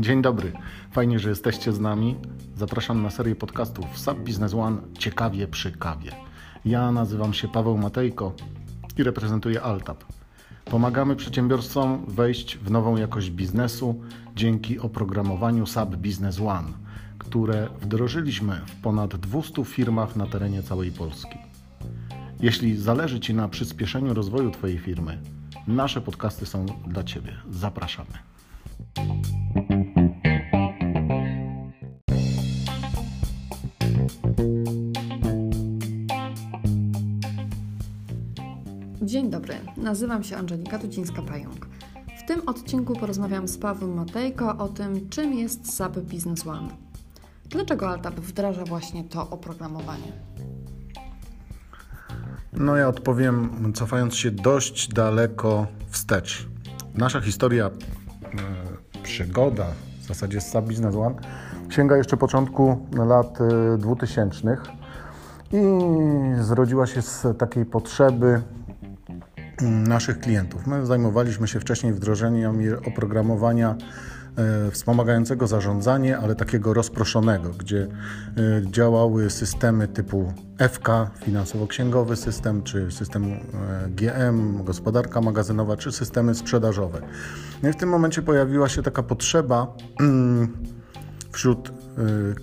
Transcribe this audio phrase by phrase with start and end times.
[0.00, 0.52] Dzień dobry.
[0.90, 2.16] Fajnie, że jesteście z nami.
[2.56, 6.12] Zapraszam na serię podcastów SAP Business One Ciekawie przy kawie.
[6.64, 8.32] Ja nazywam się Paweł Matejko
[8.98, 10.04] i reprezentuję Altab.
[10.64, 14.00] Pomagamy przedsiębiorcom wejść w nową jakość biznesu
[14.36, 16.68] dzięki oprogramowaniu SAP Business One,
[17.18, 21.41] które wdrożyliśmy w ponad 200 firmach na terenie całej Polski.
[22.42, 25.18] Jeśli zależy Ci na przyspieszeniu rozwoju Twojej firmy,
[25.66, 27.36] nasze podcasty są dla Ciebie.
[27.50, 28.10] Zapraszamy.
[39.02, 41.66] Dzień dobry, nazywam się Angelika Tucińska-Pająk.
[42.18, 46.68] W tym odcinku porozmawiam z Pawłem Matejko o tym, czym jest SAP Business One.
[47.44, 50.12] Dlaczego Altab wdraża właśnie to oprogramowanie?
[52.52, 56.48] No ja odpowiem, cofając się dość daleko wstecz.
[56.94, 59.66] Nasza historia, e, przygoda
[60.02, 61.14] w zasadzie SAP Business One
[61.70, 63.38] sięga jeszcze początku lat
[63.78, 64.56] 2000
[65.52, 65.62] i
[66.40, 68.42] zrodziła się z takiej potrzeby
[69.62, 70.66] mm, naszych klientów.
[70.66, 73.76] My zajmowaliśmy się wcześniej wdrożeniem oprogramowania e,
[74.70, 77.88] wspomagającego zarządzanie, ale takiego rozproszonego, gdzie e,
[78.70, 83.38] działały systemy typu FK, finansowo-księgowy system, czy system e,
[83.88, 87.02] GM, gospodarka magazynowa, czy systemy sprzedażowe.
[87.62, 90.56] No i w tym momencie pojawiła się taka potrzeba mm,
[91.32, 91.72] wśród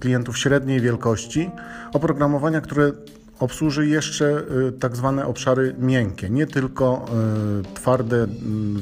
[0.00, 1.50] klientów średniej wielkości
[1.92, 2.92] oprogramowania, które
[3.40, 4.42] obsłuży jeszcze
[4.80, 7.06] tak zwane obszary miękkie, nie tylko
[7.74, 8.26] twarde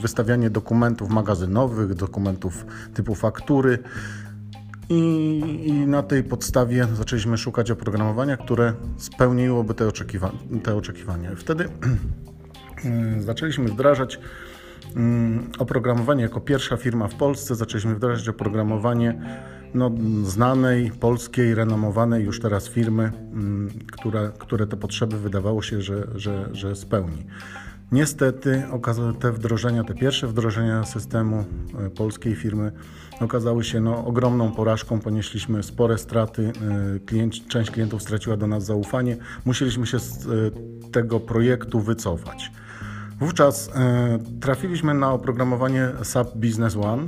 [0.00, 3.78] wystawianie dokumentów magazynowych, dokumentów typu faktury.
[4.88, 11.30] I, I, na tej podstawie zaczęliśmy szukać oprogramowania, które spełniłoby te, oczekiwa te oczekiwania.
[11.36, 11.68] Wtedy
[13.18, 14.18] zaczęliśmy wdrażać
[15.58, 17.54] oprogramowanie jako pierwsza firma w Polsce.
[17.54, 19.20] Zaczęliśmy wdrażać oprogramowanie
[19.76, 19.90] no,
[20.24, 23.12] znanej, polskiej, renomowanej już teraz firmy,
[23.92, 27.26] która, które te potrzeby wydawało się, że, że, że spełni.
[27.92, 28.62] Niestety
[29.20, 31.44] te wdrożenia, te pierwsze wdrożenia systemu
[31.96, 32.72] polskiej firmy
[33.20, 35.00] okazały się no, ogromną porażką.
[35.00, 36.52] Ponieśliśmy spore straty,
[37.06, 39.16] Klient, część klientów straciła do nas zaufanie.
[39.44, 40.28] Musieliśmy się z
[40.92, 42.50] tego projektu wycofać.
[43.20, 43.70] Wówczas
[44.40, 47.02] trafiliśmy na oprogramowanie SAP Business One,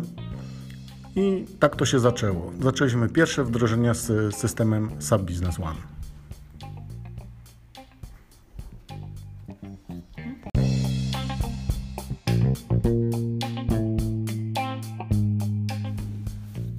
[1.17, 2.53] i tak to się zaczęło.
[2.63, 5.81] Zaczęliśmy pierwsze wdrożenia z systemem SAP Business One.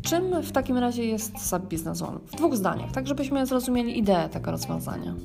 [0.02, 2.20] Czym w takim razie jest SAP Business One?
[2.20, 5.16] W dwóch zdaniach, tak żebyśmy zrozumieli ideę tego rozwiązania.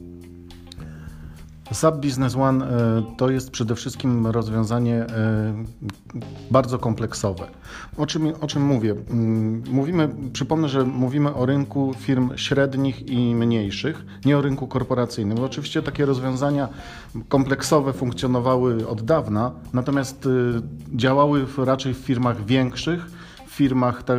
[1.74, 5.54] SAP Business One e, to jest przede wszystkim rozwiązanie e,
[6.50, 7.46] bardzo kompleksowe.
[7.96, 8.94] O czym, o czym mówię?
[9.10, 15.38] Mm, mówimy, przypomnę, że mówimy o rynku firm średnich i mniejszych, nie o rynku korporacyjnym.
[15.38, 16.68] Oczywiście takie rozwiązania
[17.28, 20.30] kompleksowe funkcjonowały od dawna, natomiast e,
[20.96, 23.23] działały raczej w firmach większych
[23.54, 24.18] firmach te,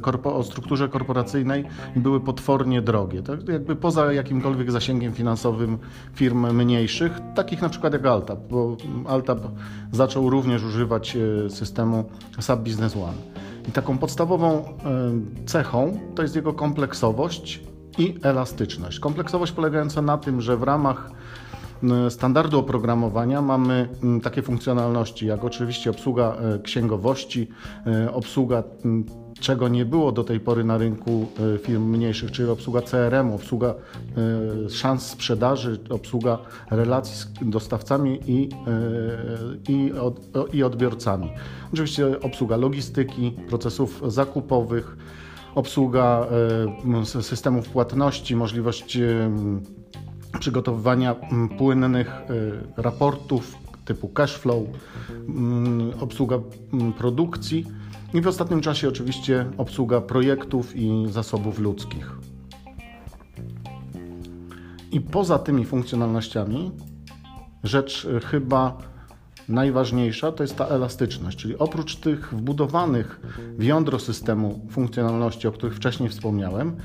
[0.00, 1.64] korpo, o strukturze korporacyjnej
[1.96, 3.22] były potwornie drogie.
[3.22, 3.48] Tak?
[3.48, 5.78] Jakby poza jakimkolwiek zasięgiem finansowym
[6.14, 8.76] firm mniejszych, takich na przykład jak Altab, bo
[9.08, 9.38] Altab
[9.92, 12.04] zaczął również używać e, systemu
[12.40, 13.38] SAP Business One.
[13.68, 14.64] I taką podstawową e,
[15.46, 17.60] cechą to jest jego kompleksowość
[17.98, 19.00] i elastyczność.
[19.00, 21.10] Kompleksowość polegająca na tym, że w ramach
[22.10, 23.88] standardu oprogramowania mamy
[24.22, 27.48] takie funkcjonalności, jak oczywiście obsługa e, księgowości,
[27.86, 28.62] e, obsługa
[29.40, 33.74] czego nie było do tej pory na rynku e, firm mniejszych, czyli obsługa CRM, obsługa
[34.70, 36.38] szans sprzedaży, obsługa
[36.70, 38.48] relacji z dostawcami i,
[39.68, 40.20] i, od,
[40.54, 41.32] i odbiorcami.
[41.72, 44.96] Oczywiście obsługa logistyki, procesów zakupowych,
[45.54, 46.26] obsługa
[47.04, 48.98] systemów płatności, możliwość
[50.40, 54.62] przygotowywania mm, płynnych y, raportów typu cashflow,
[55.10, 56.38] mm, obsługa
[56.72, 57.66] mm, produkcji
[58.14, 62.12] i w ostatnim czasie oczywiście obsługa projektów i zasobów ludzkich.
[64.92, 66.70] I poza tymi funkcjonalnościami
[67.64, 68.78] rzecz y, chyba
[69.48, 73.20] najważniejsza to jest ta elastyczność, czyli oprócz tych wbudowanych
[73.58, 76.76] w jądro systemu funkcjonalności, o których wcześniej wspomniałem,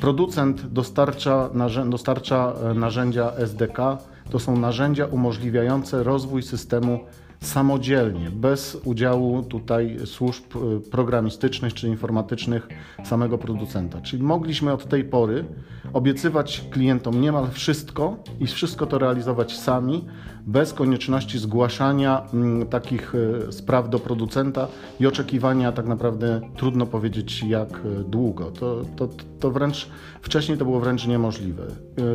[0.00, 1.50] Producent dostarcza,
[1.86, 3.98] dostarcza e, narzędzia SDK.
[4.30, 7.00] To są narzędzia umożliwiające rozwój systemu
[7.40, 12.68] samodzielnie, bez udziału tutaj służb y, programistycznych czy informatycznych
[13.04, 14.00] samego producenta.
[14.00, 15.44] Czyli mogliśmy od tej pory
[15.92, 20.04] obiecywać klientom niemal wszystko i wszystko to realizować sami,
[20.46, 24.68] bez konieczności zgłaszania m, takich y, spraw do producenta
[25.00, 28.50] i oczekiwania tak naprawdę trudno powiedzieć jak y, długo.
[28.50, 29.08] To, to,
[29.40, 29.88] to wręcz
[30.22, 31.66] wcześniej to było wręcz niemożliwe.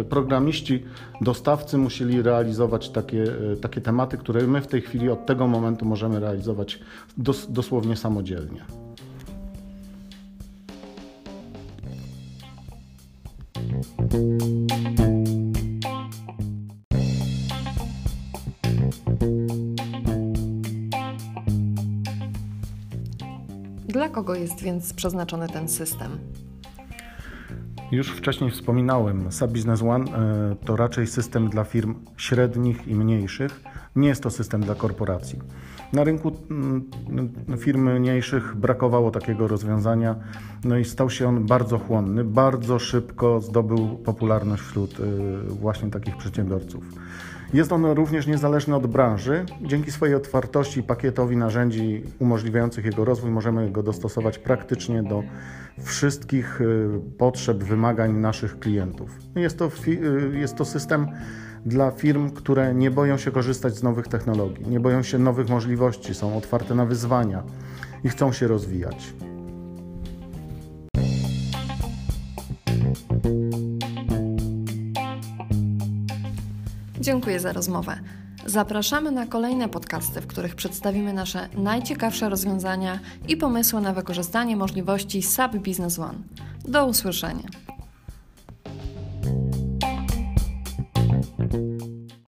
[0.10, 0.84] Programiści,
[1.22, 3.26] dostawcy musieli realizować takie,
[3.62, 6.80] takie tematy, które my w tej chwili od tego momentu możemy realizować
[7.18, 8.66] dos, dosłownie samodzielnie.
[23.88, 26.20] Dla kogo jest więc przeznaczony ten system?
[27.92, 33.64] Już wcześniej wspominałem, SAP Business One e, to raczej system dla firm średnich i mniejszych.
[33.96, 35.40] Nie jest to system dla korporacji.
[35.94, 36.90] Na rynku mm,
[37.58, 40.16] firm mniejszych brakowało takiego rozwiązania,
[40.64, 45.04] no i stał się on bardzo chłonny, bardzo szybko zdobył popularność wśród e,
[45.50, 46.84] właśnie takich przedsiębiorców.
[47.56, 49.46] Jest on również niezależny od branży.
[49.62, 55.24] Dzięki swojej otwartości i pakietowi narzędzi umożliwiających jego rozwój możemy go dostosować praktycznie do
[55.84, 59.20] wszystkich y, potrzeb, wymagań naszych klientów.
[59.36, 61.08] Jest to, y, jest to system
[61.66, 66.16] dla firm, które nie boją się korzystać z nowych technologii, nie boją się nowych możliwości,
[66.16, 67.44] są otwarte na wyzwania
[68.04, 69.14] i chcą się rozwijać.
[77.06, 78.00] Dziękuję za rozmowę.
[78.46, 85.22] Zapraszamy na kolejne podcasty, w których przedstawimy nasze najciekawsze rozwiązania i pomysły na wykorzystanie możliwości
[85.22, 86.20] SAP Business One.
[86.68, 87.65] Do usłyszenia.